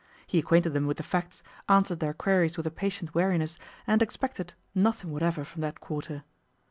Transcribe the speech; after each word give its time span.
He 0.25 0.39
acquainted 0.39 0.71
them 0.73 0.87
with 0.87 0.97
the 0.97 1.03
facts, 1.03 1.43
answered 1.69 1.99
their 1.99 2.11
queries 2.15 2.57
with 2.57 2.65
a 2.65 2.71
patient 2.71 3.13
weariness, 3.13 3.59
and 3.85 4.01
expected 4.01 4.55
nothing 4.73 5.11
whatever 5.11 5.45
from 5.45 5.61
that 5.61 5.79
quarter. 5.79 6.23